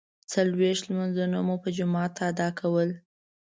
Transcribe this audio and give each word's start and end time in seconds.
څلویښت 0.31 0.83
لمانځونه 0.89 1.37
مو 1.47 1.55
په 1.63 1.69
جماعت 1.77 2.15
ادا 2.29 2.47
کول. 2.59 2.89